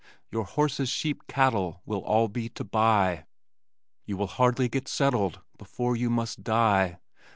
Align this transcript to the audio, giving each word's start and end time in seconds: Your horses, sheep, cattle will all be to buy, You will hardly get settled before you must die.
Your 0.31 0.45
horses, 0.45 0.89
sheep, 0.89 1.27
cattle 1.27 1.83
will 1.85 1.99
all 1.99 2.27
be 2.27 2.49
to 2.49 2.63
buy, 2.63 3.27
You 4.03 4.17
will 4.17 4.25
hardly 4.25 4.67
get 4.67 4.87
settled 4.87 5.41
before 5.59 5.95
you 5.95 6.09
must 6.09 6.43
die. 6.43 6.97